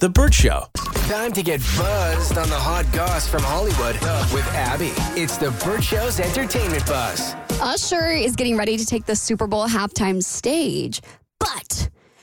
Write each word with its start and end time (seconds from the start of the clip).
The 0.00 0.08
Burt 0.08 0.32
Show. 0.32 0.66
Time 1.08 1.32
to 1.32 1.42
get 1.42 1.60
buzzed 1.76 2.38
on 2.38 2.48
the 2.48 2.54
hot 2.54 2.86
goss 2.92 3.26
from 3.26 3.42
Hollywood 3.42 3.94
with 4.32 4.46
Abby. 4.54 4.92
It's 5.20 5.36
the 5.36 5.50
Burt 5.64 5.82
Show's 5.82 6.20
entertainment 6.20 6.86
buzz. 6.86 7.34
Usher 7.60 8.10
is 8.10 8.36
getting 8.36 8.56
ready 8.56 8.76
to 8.76 8.86
take 8.86 9.06
the 9.06 9.16
Super 9.16 9.48
Bowl 9.48 9.66
halftime 9.66 10.22
stage, 10.22 11.00
but 11.00 11.10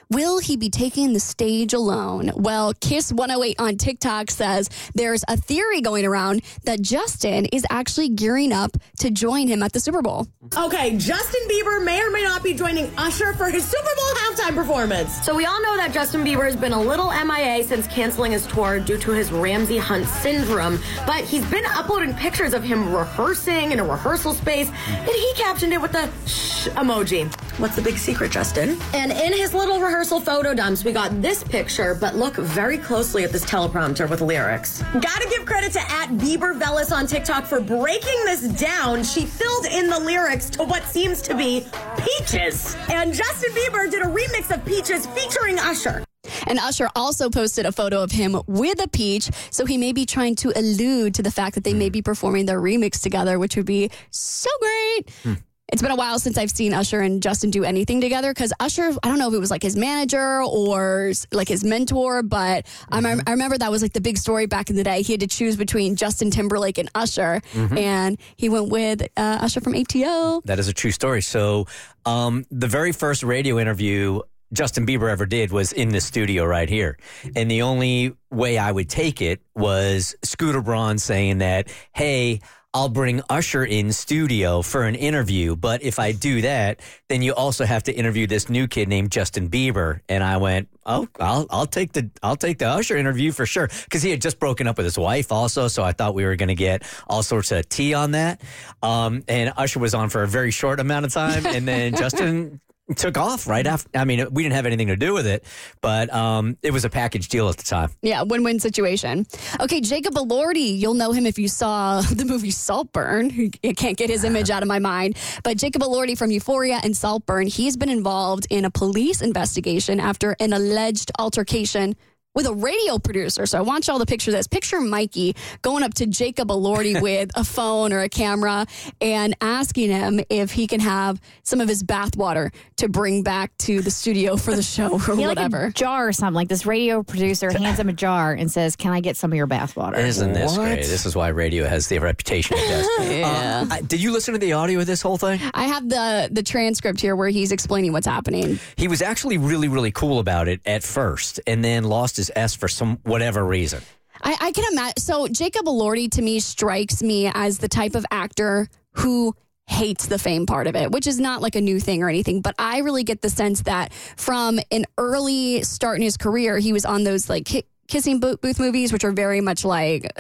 will 0.10 0.40
he 0.40 0.58
be 0.58 0.70
taking 0.70 1.14
the 1.14 1.20
stage 1.20 1.74
alone? 1.74 2.32
Well, 2.36 2.74
Kiss 2.80 3.12
108 3.12 3.60
on 3.60 3.78
TikTok 3.78 4.32
says 4.32 4.70
there's 4.94 5.24
a 5.28 5.38
theory 5.38 5.82
going 5.82 6.06
around 6.06 6.42
that 6.64 6.82
Justin 6.82 7.46
is 7.46 7.66
actually 7.70 8.10
gearing 8.10 8.52
up 8.52 8.78
to 9.00 9.10
join 9.10 9.48
him 9.48 9.64
at 9.64 9.74
the 9.74 9.80
Super 9.80 10.02
Bowl. 10.02 10.28
Okay, 10.58 10.98
Justin 10.98 11.42
Bieber 11.50 11.84
may 11.84 12.02
or 12.02 12.12
may 12.12 12.24
not 12.24 12.44
be 12.44 12.54
joining 12.54 12.92
Usher 12.98 13.34
for 13.34 13.50
his 13.50 13.66
Super 13.66 13.90
Bowl 13.96 14.06
halftime 14.16 14.56
performance. 14.56 15.26
So 15.26 15.36
we 15.36 15.46
all 15.46 15.62
know 15.62 15.78
that 15.78 15.92
Justin 15.94 16.24
Bieber 16.24 16.46
has 16.46 16.56
been 16.56 16.74
a 16.74 16.82
little 16.82 17.12
MIA 17.12 17.64
since 17.64 17.88
canceling 17.88 18.32
his 18.32 18.46
tour 18.48 18.80
due 18.80 18.98
to 18.98 19.12
his 19.12 19.32
Ramsay 19.32 19.78
Hunt 19.78 20.06
syndrome, 20.06 20.80
but 21.06 21.24
he's 21.24 21.46
been 21.50 21.66
uploading 21.66 22.14
pictures 22.14 22.54
of 22.54 22.64
him 22.64 22.94
rehearsing 22.94 23.72
in 23.72 23.80
a 23.80 23.84
rehearsal 23.84 24.34
space, 24.34 24.70
and 24.88 25.10
he 25.10 25.34
captioned 25.36 25.74
it 25.74 25.82
with 25.82 25.92
the 25.92 26.10
shh 26.28 26.68
emoji. 26.70 27.32
What's 27.58 27.78
the 27.78 27.82
big 27.82 27.98
secret, 27.98 28.32
Justin? 28.32 28.78
And 28.94 29.14
in 29.14 29.32
his 29.32 29.54
little 29.54 29.80
rehearsal 29.80 30.20
photo 30.20 30.54
dumps, 30.54 30.84
we 30.84 30.92
got 30.92 31.22
this 31.22 31.42
picture, 31.42 31.96
but 31.96 32.14
look 32.14 32.36
very 32.36 32.78
closely 32.78 33.24
at 33.24 33.32
this 33.32 33.46
teleprompter 33.46 34.10
with 34.10 34.20
lyrics. 34.20 34.84
Gotta 34.94 35.30
give 35.30 35.46
credit 35.46 35.72
to 35.72 35.80
at 35.80 36.10
Bieber 36.10 36.60
Velis 36.60 36.92
on 36.92 37.08
TikTok 37.08 37.46
for 37.46 37.62
breaking 37.62 38.26
this 38.26 38.50
down. 38.60 39.06
She 39.06 39.26
filled 39.26 39.68
in 39.68 39.90
the 39.90 39.98
lyrics 39.98 40.50
to 40.50 40.66
what 40.66 40.84
seems 40.84 41.22
to 41.22 41.34
be 41.34 41.66
Peaches. 41.98 42.76
And 42.90 43.14
Justin 43.14 43.54
Bieber 43.54 43.90
did 43.90 44.02
a 44.02 44.10
remix 44.10 44.54
of 44.54 44.66
Peaches 44.66 45.06
featuring 45.08 45.58
Usher. 45.58 46.04
And 46.48 46.60
Usher 46.60 46.90
also 46.94 47.30
posted 47.30 47.66
a 47.66 47.72
photo 47.72 48.04
of 48.04 48.12
him 48.12 48.38
with 48.48 48.84
a 48.84 48.90
peach, 48.90 49.30
so 49.50 49.66
he 49.66 49.78
may 49.78 49.94
be 49.94 50.06
trying 50.06 50.36
to 50.38 50.52
allude 50.58 51.14
to 51.16 51.24
the 51.24 51.32
fact 51.32 51.56
that 51.56 51.64
they 51.64 51.74
may 51.74 51.88
hmm. 51.88 51.94
be 51.94 52.02
performing 52.02 52.48
their 52.48 52.60
remix 52.60 53.02
together, 53.02 53.40
which 53.40 53.56
would 53.56 53.66
be 53.66 53.90
so 54.12 54.50
great. 54.60 55.10
Hmm. 55.24 55.34
It's 55.72 55.82
been 55.82 55.92
a 55.92 55.96
while 55.96 56.20
since 56.20 56.38
I've 56.38 56.52
seen 56.52 56.74
Usher 56.74 57.00
and 57.00 57.24
Justin 57.24 57.50
do 57.50 57.64
anything 57.64 58.00
together 58.00 58.32
because 58.32 58.54
Usher, 58.60 58.92
I 59.02 59.08
don't 59.08 59.18
know 59.18 59.30
if 59.30 59.34
it 59.34 59.40
was 59.40 59.50
like 59.50 59.64
his 59.64 59.76
manager 59.76 60.44
or 60.44 61.12
like 61.32 61.48
his 61.48 61.64
mentor, 61.64 62.22
but 62.22 62.68
I, 62.92 63.02
rem- 63.02 63.22
I 63.26 63.32
remember 63.32 63.58
that 63.58 63.72
was 63.72 63.82
like 63.82 63.94
the 63.94 64.02
big 64.02 64.18
story 64.20 64.46
back 64.46 64.70
in 64.70 64.76
the 64.76 64.84
day. 64.84 65.02
He 65.02 65.14
had 65.14 65.22
to 65.22 65.28
choose 65.28 65.56
between 65.56 65.96
Justin 65.96 66.30
Timberlake 66.30 66.78
and 66.78 66.90
Usher, 66.94 67.42
and 67.56 68.18
he 68.38 68.48
went 68.48 68.70
with 68.70 69.02
uh, 69.18 69.40
Usher 69.42 69.60
from 69.60 69.74
ATO. 69.76 70.42
That 70.46 70.60
is 70.60 70.68
a 70.68 70.74
true 70.74 70.92
story. 70.92 71.22
So, 71.24 71.66
um, 72.06 72.46
the 72.52 72.68
very 72.68 72.92
first 72.92 73.24
radio 73.24 73.58
interview 73.58 74.22
Justin 74.54 74.86
Bieber 74.86 75.10
ever 75.10 75.26
did 75.26 75.52
was 75.52 75.74
in 75.74 75.90
the 75.90 76.00
studio 76.00 76.46
right 76.46 76.70
here. 76.70 76.98
And 77.36 77.50
the 77.50 77.64
only 77.64 78.16
way 78.30 78.60
I 78.60 78.72
would 78.72 78.90
take 78.90 79.22
it 79.22 79.42
was 79.56 80.16
Scooter 80.24 80.62
Braun 80.62 81.00
saying 81.00 81.40
that, 81.40 81.70
hey, 81.92 82.42
I'll 82.76 82.90
bring 82.90 83.22
Usher 83.30 83.64
in 83.64 83.94
studio 83.94 84.62
for 84.62 84.84
an 84.84 84.96
interview. 84.96 85.56
But 85.56 85.82
if 85.82 85.98
I 85.98 86.12
do 86.12 86.42
that, 86.42 86.82
then 87.08 87.22
you 87.22 87.34
also 87.34 87.64
have 87.64 87.84
to 87.84 87.94
interview 87.94 88.28
this 88.28 88.50
new 88.50 88.68
kid 88.68 88.90
named 88.90 89.14
Justin 89.14 89.50
Bieber. 89.50 90.02
And 90.10 90.22
I 90.22 90.36
went, 90.36 90.68
oh, 90.86 91.08
I'll, 91.18 91.48
I'll 91.50 91.68
take 91.68 91.94
the, 91.94 92.10
I'll 92.22 92.36
take 92.36 92.58
the 92.60 92.68
Usher 92.68 92.98
interview 92.98 93.32
for 93.32 93.46
sure. 93.46 93.70
Cause 93.90 94.02
he 94.02 94.12
had 94.12 94.22
just 94.22 94.42
broken 94.42 94.68
up 94.68 94.76
with 94.76 94.84
his 94.84 94.98
wife 94.98 95.32
also. 95.32 95.70
So 95.70 95.84
I 95.84 95.94
thought 95.94 96.16
we 96.16 96.26
were 96.26 96.36
going 96.36 96.50
to 96.50 96.56
get 96.56 96.84
all 97.08 97.24
sorts 97.24 97.54
of 97.54 97.70
tea 97.70 97.94
on 97.94 98.12
that. 98.12 98.42
Um, 98.84 99.24
and 99.30 99.54
Usher 99.56 99.80
was 99.80 99.94
on 99.94 100.10
for 100.10 100.24
a 100.24 100.28
very 100.28 100.52
short 100.52 100.82
amount 100.82 101.06
of 101.06 101.14
time. 101.14 101.46
And 101.46 101.66
then 101.66 101.96
Justin 101.96 102.60
took 102.96 103.18
off 103.18 103.48
right 103.48 103.66
after. 103.66 103.90
I 103.98 104.06
mean, 104.06 104.28
we 104.32 104.44
didn't 104.44 104.56
have 104.56 104.66
anything 104.66 104.88
to 104.88 104.96
do 104.96 105.14
with 105.14 105.26
it, 105.26 105.44
but 105.82 106.14
um, 106.14 106.58
it 106.62 106.72
was 106.72 106.86
a 106.86 106.90
package 106.90 107.30
deal 107.30 107.50
at 107.50 107.58
the 107.58 107.64
time. 107.64 107.92
Yeah, 108.02 108.22
win 108.22 108.44
win 108.44 108.60
situation. 108.60 109.26
Okay, 109.60 109.82
Jacob 109.82 110.14
Elordi, 110.14 110.78
you'll 110.78 110.94
know 110.94 111.12
him 111.12 111.26
if 111.26 111.40
you 111.40 111.48
saw 111.48 112.02
the 112.12 112.26
movie 112.26 112.52
Saltburn. 112.52 113.52
I 113.64 113.74
can't 113.74 113.98
get 113.98 114.10
his 114.10 114.24
image 114.24 114.50
out 114.50 114.62
of 114.62 114.68
my 114.68 114.80
mind. 114.80 115.18
But 115.44 115.58
Jacob 115.58 115.82
Elordi 115.82 116.18
from 116.18 116.32
Euphoria 116.32 116.80
and 116.84 116.96
Saltburn, 116.96 117.48
he's 117.48 117.76
been 117.76 117.90
involved 117.90 118.48
in 118.50 118.66
a 118.66 118.70
police 118.70 119.22
investigation 119.22 120.00
after 120.00 120.36
an 120.40 120.54
alleged 120.54 121.12
altercation 121.18 121.96
with 122.36 122.46
a 122.46 122.54
radio 122.54 123.00
producer. 123.00 123.46
So 123.46 123.58
I 123.58 123.62
want 123.62 123.88
y'all 123.88 124.00
to 124.00 124.06
picture 124.06 124.32
this. 124.32 124.46
Picture 124.48 124.82
Mikey 124.82 125.36
going 125.62 125.84
up 125.84 125.94
to 125.96 126.06
Jacob 126.06 126.50
Elordi 126.50 127.02
with 127.06 127.32
a 127.36 127.44
phone 127.44 127.94
or 127.94 128.02
a 128.02 128.10
camera 128.10 128.66
and 129.02 129.36
asking 129.42 129.90
him 129.90 130.20
if 130.30 130.52
he 130.52 130.68
can 130.68 130.80
have 130.82 131.20
some 131.44 131.62
of 131.62 131.68
his 131.70 131.82
bathwater 131.84 132.54
to 132.78 132.90
bring 132.90 133.24
back 133.24 133.58
to 133.60 133.82
the 133.82 133.90
studio 133.92 134.36
for 134.36 134.54
the 134.56 134.62
show 134.64 135.00
or 135.08 135.16
Yeah, 135.16 135.28
like 135.28 135.38
whatever. 135.38 135.66
a 135.66 135.72
jar 135.74 136.08
or 136.10 136.14
something. 136.14 136.36
Like 136.36 136.50
this 136.50 136.66
radio 136.66 137.04
producer 137.04 137.52
hands 137.58 137.80
him 137.80 137.88
a 137.90 137.94
jar 137.94 138.34
and 138.34 138.52
says, 138.52 138.76
"Can 138.76 138.92
I 138.92 139.00
get 139.00 139.16
some 139.16 139.32
of 139.32 139.38
your 139.38 139.48
bathwater?" 139.48 139.98
Isn't 139.98 140.34
this 140.34 140.52
What? 140.58 140.66
great? 140.66 140.76
This 140.86 141.06
is 141.06 141.16
why 141.16 141.30
radio 141.30 141.66
has 141.66 141.88
the 141.88 142.00
reputation 142.00 142.58
it 142.60 142.68
does. 142.68 142.86
Yeah. 143.16 143.62
Um, 143.62 143.72
I- 143.72 143.82
did 143.82 144.02
you 144.02 144.12
listen 144.12 144.34
to 144.34 144.40
the 144.40 144.54
audio 144.54 144.80
of 144.82 144.86
this 144.88 145.02
whole 145.02 145.18
thing? 145.18 145.40
I 145.54 145.66
have 145.68 145.88
the 145.88 146.28
the 146.32 146.44
transcript 146.44 147.00
here 147.00 147.16
where 147.16 147.30
he's 147.30 147.52
explaining 147.54 147.94
what's 147.94 148.08
happening. 148.08 148.60
He 148.76 148.88
was 148.90 149.02
actually 149.02 149.38
really, 149.38 149.68
really 149.70 149.92
cool 149.92 150.20
about 150.20 150.48
it 150.50 150.60
at 150.66 150.84
first, 150.84 151.40
and 151.48 151.64
then 151.64 151.86
lost 151.86 152.18
his 152.18 152.25
S 152.36 152.56
for 152.56 152.68
some 152.68 153.00
whatever 153.04 153.46
reason. 153.46 153.82
I, 154.22 154.38
I 154.40 154.52
can 154.52 154.66
imagine. 154.72 154.98
So 154.98 155.28
Jacob 155.28 155.66
Elordi 155.66 156.10
to 156.12 156.22
me 156.22 156.40
strikes 156.40 157.04
me 157.04 157.30
as 157.34 157.58
the 157.60 157.68
type 157.68 157.96
of 157.96 158.06
actor 158.12 158.68
who 158.94 159.36
hates 159.68 160.06
the 160.08 160.20
fame 160.20 160.46
part 160.46 160.68
of 160.68 160.76
it, 160.76 160.92
which 160.92 161.08
is 161.08 161.20
not 161.20 161.42
like 161.42 161.56
a 161.56 161.62
new 161.62 161.80
thing 161.80 162.04
or 162.04 162.10
anything. 162.10 162.42
But 162.42 162.56
I 162.60 162.80
really 162.80 163.04
get 163.04 163.22
the 163.22 163.30
sense 163.30 163.64
that 163.64 163.94
from 163.94 164.60
an 164.72 164.86
early 164.98 165.64
start 165.64 165.98
in 165.98 166.04
his 166.04 166.18
career, 166.18 166.58
he 166.60 166.72
was 166.72 166.86
on 166.86 167.04
those 167.04 167.30
like 167.30 167.46
ki- 167.46 167.66
kissing 167.88 168.20
bo- 168.20 168.38
booth 168.38 168.60
movies, 168.60 168.94
which 168.94 169.04
are 169.04 169.12
very 169.12 169.42
much 169.42 169.66
like. 169.66 170.12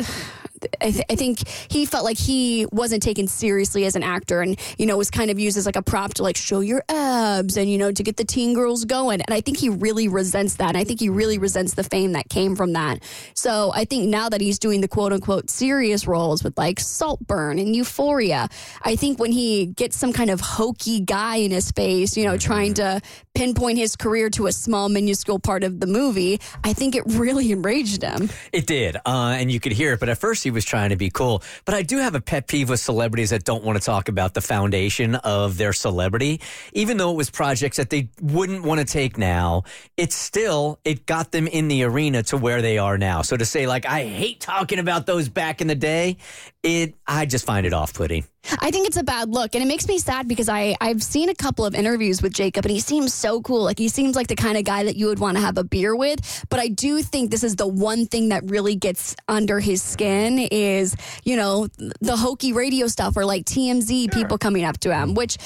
I, 0.82 0.92
th- 0.92 1.06
I 1.10 1.16
think 1.16 1.48
he 1.48 1.86
felt 1.86 2.04
like 2.04 2.18
he 2.18 2.66
wasn't 2.72 3.04
taken 3.04 3.28
seriously 3.28 3.86
as 3.86 3.96
an 3.96 4.04
actor 4.04 4.42
and, 4.42 4.58
you 4.78 4.86
know, 4.86 4.98
was 4.98 5.12
kind 5.12 5.32
of 5.32 5.40
used 5.40 5.58
as 5.58 5.66
like 5.66 5.76
a 5.76 5.82
prop 5.82 6.16
to 6.16 6.24
like 6.24 6.38
show 6.38 6.60
your 6.60 6.84
abs 6.90 7.58
and, 7.58 7.70
you 7.70 7.78
know, 7.78 7.92
to 7.92 8.04
get 8.04 8.18
the 8.18 8.24
teen 8.24 8.54
girls 8.54 8.86
going. 8.86 9.22
And 9.22 9.34
I 9.34 9.42
think 9.42 9.58
he 9.58 9.70
really 9.70 10.08
resents 10.08 10.56
that. 10.56 10.70
And 10.70 10.78
I 10.78 10.84
think 10.84 11.00
he 11.00 11.10
really 11.10 11.38
resents 11.38 11.74
the 11.74 11.84
fame 11.84 12.14
that 12.14 12.30
came 12.30 12.56
from 12.56 12.74
that. 12.74 13.04
So 13.34 13.72
I 13.74 13.86
think 13.86 14.10
now 14.10 14.30
that 14.30 14.42
he's 14.42 14.60
doing 14.60 14.82
the 14.82 14.88
quote 14.88 15.14
unquote 15.14 15.50
serious 15.50 16.08
roles 16.08 16.44
with 16.44 16.58
like 16.58 16.80
Saltburn 16.80 17.60
and 17.60 17.76
Euphoria, 17.76 18.50
I 18.84 18.96
think 18.96 19.20
when 19.20 19.32
he 19.32 19.68
gets 19.68 19.98
some 19.98 20.14
kind 20.14 20.30
of 20.30 20.40
hokey 20.40 21.00
guy 21.00 21.38
in 21.38 21.52
his 21.52 21.72
face, 21.72 22.16
you 22.18 22.26
know, 22.26 22.38
trying 22.38 22.76
to 22.76 23.02
pinpoint 23.34 23.78
his 23.78 23.96
career 23.96 24.30
to 24.32 24.48
a 24.48 24.52
small, 24.52 24.90
minuscule 24.90 25.40
part 25.40 25.64
of 25.64 25.80
the 25.80 25.88
movie, 25.88 26.40
I 26.64 26.74
think 26.74 26.96
it 26.96 27.04
really 27.06 27.52
enraged 27.56 28.02
him. 28.02 28.30
It 28.52 28.66
did, 28.66 28.96
uh, 29.06 29.36
and 29.38 29.52
you 29.52 29.60
could 29.60 29.74
hear 29.74 29.94
it. 29.94 30.00
But 30.00 30.10
at 30.10 30.18
first, 30.18 30.45
he 30.46 30.52
was 30.52 30.64
trying 30.64 30.92
to 30.92 30.96
be 30.96 31.10
cool. 31.10 31.44
But 31.66 31.76
I 31.76 31.82
do 31.82 31.98
have 31.98 32.16
a 32.16 32.22
pet 32.22 32.48
peeve 32.48 32.70
with 32.70 32.80
celebrities 32.80 33.32
that 33.32 33.44
don't 33.44 33.66
want 33.66 33.78
to 33.78 33.84
talk 33.84 34.08
about 34.08 34.34
the 34.34 34.42
foundation 34.42 35.16
of 35.16 35.58
their 35.58 35.74
celebrity, 35.74 36.40
even 36.72 36.96
though 36.96 37.12
it 37.12 37.18
was 37.18 37.30
projects 37.30 37.76
that 37.76 37.90
they 37.90 38.08
wouldn't 38.22 38.64
want 38.64 38.80
to 38.80 38.86
take 38.86 39.18
now. 39.18 39.64
It's 39.98 40.16
still 40.16 40.80
it 40.86 41.06
got 41.06 41.34
them 41.34 41.48
in 41.48 41.68
the 41.68 41.84
arena 41.84 42.24
to 42.24 42.38
where 42.38 42.62
they 42.62 42.78
are 42.78 42.98
now. 42.98 43.24
So 43.24 43.36
to 43.36 43.46
say 43.46 43.68
like 43.68 43.86
I 43.86 44.06
hate 44.06 44.40
talking 44.40 44.80
about 44.80 45.06
those 45.06 45.28
back 45.28 45.60
in 45.60 45.68
the 45.68 45.76
day, 45.76 46.18
it 46.64 46.96
I 47.06 47.26
just 47.26 47.46
find 47.46 47.66
it 47.66 47.74
off 47.74 47.94
putting. 47.94 48.24
I 48.60 48.72
think 48.72 48.88
it's 48.88 48.98
a 48.98 49.04
bad 49.04 49.30
look, 49.30 49.56
and 49.56 49.64
it 49.64 49.68
makes 49.68 49.88
me 49.88 49.98
sad 49.98 50.28
because 50.28 50.50
I 50.50 50.76
I've 50.82 51.04
seen 51.04 51.30
a 51.30 51.36
couple 51.36 51.66
of 51.66 51.76
interviews 51.76 52.22
with 52.22 52.34
Jacob, 52.34 52.66
and 52.66 52.72
he 52.72 52.80
seems 52.80 53.14
so 53.14 53.42
cool. 53.42 53.64
Like 53.64 53.80
he 53.80 53.90
seems 53.90 54.16
like 54.16 54.28
the 54.28 54.36
kind 54.36 54.58
of 54.58 54.64
guy 54.64 54.84
that 54.84 54.96
you 54.96 55.08
would 55.08 55.20
want 55.20 55.38
to 55.38 55.44
have 55.44 55.58
a 55.58 55.64
beer 55.64 55.96
with. 55.96 56.46
But 56.50 56.60
I 56.60 56.68
do 56.68 57.02
think 57.02 57.32
this 57.32 57.44
is 57.44 57.56
the 57.56 57.68
one 57.68 58.06
thing 58.06 58.30
that 58.30 58.44
really 58.46 58.76
gets 58.76 59.16
under 59.28 59.60
his 59.60 59.82
skin 59.82 60.40
is 60.40 60.96
you 61.24 61.36
know 61.36 61.68
the 62.02 62.16
hokey 62.16 62.54
radio 62.54 62.88
stuff 62.88 63.18
or 63.18 63.26
like 63.26 63.46
TMZ 63.46 64.12
people 64.14 64.38
coming 64.38 64.64
up 64.64 64.80
to 64.80 64.94
him, 64.94 65.14
which. 65.14 65.38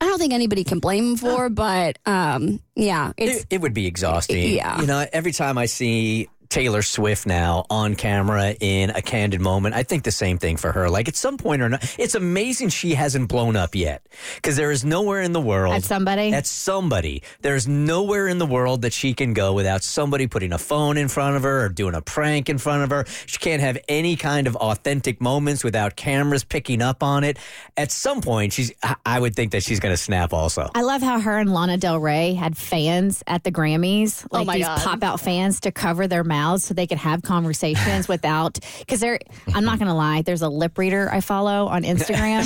I 0.00 0.04
don't 0.04 0.18
think 0.18 0.34
anybody 0.34 0.64
can 0.64 0.80
blame 0.80 1.12
him 1.12 1.16
for, 1.16 1.48
but 1.48 1.98
um, 2.04 2.60
yeah, 2.76 3.12
it's 3.16 3.40
It, 3.40 3.46
it 3.50 3.60
would 3.62 3.72
be 3.72 3.86
exhausting. 3.86 4.54
Yeah. 4.54 4.80
You 4.80 4.86
know, 4.86 5.06
every 5.12 5.32
time 5.32 5.56
I 5.56 5.64
see 5.64 6.28
Taylor 6.48 6.82
Swift 6.82 7.26
now 7.26 7.66
on 7.68 7.94
camera 7.94 8.54
in 8.60 8.90
a 8.90 9.02
candid 9.02 9.40
moment, 9.40 9.74
I 9.74 9.82
think 9.82 10.04
the 10.04 10.10
same 10.12 10.38
thing 10.38 10.56
for 10.56 10.72
her. 10.72 10.88
Like 10.88 11.06
at 11.08 11.14
some 11.16 11.36
point 11.36 11.60
or 11.60 11.68
not, 11.68 11.94
it's 11.98 12.14
amazing 12.14 12.70
she 12.70 12.94
hasn't 12.94 13.28
blown 13.28 13.54
up 13.54 13.74
yet 13.74 14.06
because 14.36 14.56
there 14.56 14.70
is 14.70 14.84
nowhere 14.84 15.20
in 15.20 15.32
the 15.32 15.40
world. 15.40 15.74
At 15.74 15.84
somebody? 15.84 16.32
At 16.32 16.46
somebody. 16.46 17.22
There's 17.42 17.68
nowhere 17.68 18.28
in 18.28 18.38
the 18.38 18.46
world 18.46 18.82
that 18.82 18.92
she 18.94 19.12
can 19.12 19.34
go 19.34 19.52
without 19.52 19.82
somebody 19.82 20.26
putting 20.26 20.52
a 20.54 20.58
phone 20.58 20.96
in 20.96 21.08
front 21.08 21.36
of 21.36 21.42
her 21.42 21.66
or 21.66 21.68
doing 21.68 21.94
a 21.94 22.00
prank 22.02 22.48
in 22.48 22.56
front 22.58 22.82
of 22.82 22.90
her. 22.90 23.04
She 23.26 23.38
can't 23.38 23.60
have 23.60 23.76
any 23.88 24.16
kind 24.16 24.46
of 24.46 24.56
authentic 24.56 25.20
moments 25.20 25.62
without 25.62 25.96
cameras 25.96 26.44
picking 26.44 26.80
up 26.80 27.02
on 27.02 27.24
it. 27.24 27.38
At 27.76 27.92
some 27.92 28.20
point, 28.22 28.52
she's. 28.54 28.72
I- 28.82 28.94
I 29.04 29.18
would 29.20 29.34
think 29.34 29.52
that 29.52 29.62
she's 29.62 29.80
going 29.80 29.92
to 29.92 29.96
snap 29.96 30.32
also. 30.34 30.70
I 30.74 30.82
love 30.82 31.02
how 31.02 31.18
her 31.20 31.38
and 31.38 31.52
Lana 31.52 31.76
Del 31.78 31.98
Rey 31.98 32.34
had 32.34 32.56
fans 32.56 33.22
at 33.26 33.42
the 33.42 33.50
Grammys, 33.50 34.24
oh 34.30 34.36
like 34.36 34.42
Oh 34.42 34.44
my 34.44 34.56
these 34.56 34.66
God. 34.66 34.80
pop 34.80 35.02
out 35.02 35.20
fans 35.20 35.60
to 35.60 35.72
cover 35.72 36.06
their 36.06 36.24
mouths. 36.24 36.37
Mouths 36.38 36.64
so 36.64 36.74
they 36.74 36.86
could 36.86 36.98
have 36.98 37.22
conversations 37.22 38.08
without 38.14 38.58
because 38.78 39.00
they're 39.00 39.18
I'm 39.54 39.64
not 39.64 39.78
gonna 39.78 39.96
lie, 39.96 40.22
there's 40.22 40.42
a 40.42 40.48
lip 40.48 40.78
reader 40.78 41.08
I 41.10 41.20
follow 41.20 41.66
on 41.66 41.82
Instagram. 41.82 42.44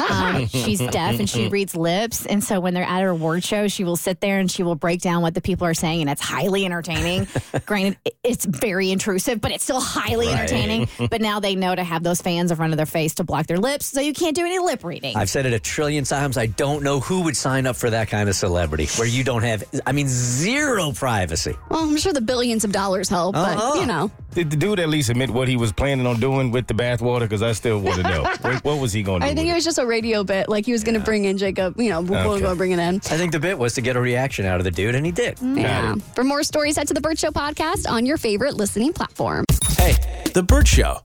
um, 0.10 0.46
she's 0.46 0.78
deaf 0.78 1.18
and 1.18 1.28
she 1.28 1.48
reads 1.48 1.74
lips. 1.74 2.26
And 2.26 2.42
so 2.42 2.60
when 2.60 2.74
they're 2.74 2.84
at 2.84 3.02
her 3.02 3.08
award 3.08 3.44
show, 3.44 3.68
she 3.68 3.84
will 3.84 3.96
sit 3.96 4.20
there 4.20 4.38
and 4.38 4.50
she 4.50 4.62
will 4.62 4.74
break 4.74 5.00
down 5.00 5.22
what 5.22 5.34
the 5.34 5.40
people 5.40 5.66
are 5.66 5.74
saying 5.74 6.00
and 6.02 6.10
it's 6.10 6.20
highly 6.20 6.64
entertaining. 6.64 7.26
Granted, 7.66 7.98
it's 8.22 8.44
very 8.44 8.90
intrusive, 8.90 9.40
but 9.40 9.52
it's 9.52 9.64
still 9.64 9.80
highly 9.80 10.28
entertaining. 10.28 10.88
But 11.10 11.20
now 11.20 11.40
they 11.40 11.54
know 11.54 11.74
to 11.74 11.84
have 11.84 12.02
those 12.02 12.20
fans 12.20 12.50
in 12.50 12.56
front 12.56 12.72
of 12.72 12.76
their 12.76 12.86
face 12.86 13.14
to 13.16 13.24
block 13.24 13.46
their 13.46 13.58
lips 13.58 13.86
so 13.86 14.00
you 14.00 14.12
can't 14.12 14.36
do 14.36 14.44
any 14.44 14.58
lip 14.58 14.84
reading. 14.84 15.16
I've 15.16 15.30
said 15.30 15.46
it 15.46 15.52
a 15.52 15.60
trillion 15.60 16.04
times. 16.04 16.36
I 16.36 16.46
don't 16.46 16.82
know 16.82 17.00
who 17.00 17.22
would 17.22 17.36
sign 17.36 17.66
up 17.66 17.76
for 17.76 17.90
that 17.90 18.08
kind 18.08 18.28
of 18.28 18.34
celebrity 18.34 18.86
where 18.96 19.08
you 19.08 19.24
don't 19.24 19.42
have, 19.42 19.64
I 19.86 19.92
mean, 19.92 20.08
zero 20.08 20.92
privacy. 20.92 21.56
Well, 21.70 21.84
I'm 21.84 21.96
sure 21.96 22.12
the 22.12 22.20
billions 22.20 22.64
of 22.64 22.72
dollars 22.72 23.08
help, 23.08 23.29
but 23.32 23.56
Uh-huh. 23.56 23.80
you 23.80 23.86
know. 23.86 24.10
Did 24.34 24.50
the 24.50 24.56
dude 24.56 24.78
at 24.78 24.88
least 24.88 25.10
admit 25.10 25.30
what 25.30 25.48
he 25.48 25.56
was 25.56 25.72
planning 25.72 26.06
on 26.06 26.20
doing 26.20 26.50
with 26.52 26.66
the 26.68 26.74
bathwater? 26.74 27.20
Because 27.20 27.42
I 27.42 27.52
still 27.52 27.80
want 27.80 27.96
to 27.96 28.02
know. 28.04 28.22
what, 28.42 28.64
what 28.64 28.78
was 28.80 28.92
he 28.92 29.02
going 29.02 29.20
to 29.22 29.26
do? 29.26 29.32
I 29.32 29.34
think 29.34 29.48
it 29.50 29.54
was 29.54 29.64
just 29.64 29.78
a 29.78 29.86
radio 29.86 30.22
bit. 30.22 30.48
Like 30.48 30.66
he 30.66 30.72
was 30.72 30.84
going 30.84 30.94
to 30.98 31.04
bring 31.04 31.24
in 31.24 31.36
Jacob, 31.38 31.80
you 31.80 31.90
know, 31.90 32.00
we'll 32.00 32.20
Okay. 32.32 32.42
go 32.42 32.54
bring 32.54 32.70
it 32.72 32.78
in. 32.78 32.96
I 32.96 33.16
think 33.16 33.32
the 33.32 33.40
bit 33.40 33.58
was 33.58 33.74
to 33.74 33.80
get 33.80 33.96
a 33.96 34.00
reaction 34.00 34.46
out 34.46 34.58
of 34.58 34.64
the 34.64 34.70
dude, 34.70 34.94
and 34.94 35.04
he 35.04 35.12
did. 35.12 35.38
Yeah. 35.42 35.96
For 36.14 36.22
more 36.24 36.42
stories, 36.44 36.76
head 36.76 36.86
to 36.88 36.94
the 36.94 37.00
Burt 37.00 37.18
Show 37.18 37.30
podcast 37.30 37.88
on 37.90 38.06
your 38.06 38.16
favorite 38.18 38.54
listening 38.54 38.92
platform. 38.92 39.44
Hey, 39.76 39.94
The 40.32 40.42
Burt 40.42 40.68
Show. 40.68 41.00